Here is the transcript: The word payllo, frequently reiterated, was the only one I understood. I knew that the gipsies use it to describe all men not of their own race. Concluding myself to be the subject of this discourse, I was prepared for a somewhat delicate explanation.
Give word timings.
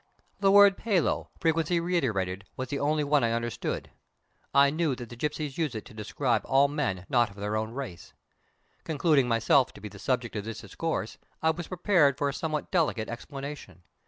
The 0.39 0.51
word 0.51 0.79
payllo, 0.79 1.27
frequently 1.39 1.79
reiterated, 1.79 2.45
was 2.57 2.69
the 2.69 2.79
only 2.79 3.03
one 3.03 3.23
I 3.23 3.33
understood. 3.33 3.91
I 4.51 4.71
knew 4.71 4.95
that 4.95 5.09
the 5.09 5.15
gipsies 5.15 5.59
use 5.59 5.75
it 5.75 5.85
to 5.85 5.93
describe 5.93 6.41
all 6.45 6.67
men 6.67 7.05
not 7.07 7.29
of 7.29 7.35
their 7.35 7.55
own 7.55 7.73
race. 7.75 8.11
Concluding 8.83 9.27
myself 9.27 9.71
to 9.73 9.79
be 9.81 9.89
the 9.89 9.99
subject 9.99 10.35
of 10.35 10.43
this 10.43 10.61
discourse, 10.61 11.19
I 11.43 11.51
was 11.51 11.67
prepared 11.67 12.17
for 12.17 12.29
a 12.29 12.33
somewhat 12.33 12.71
delicate 12.71 13.09
explanation. 13.09 13.83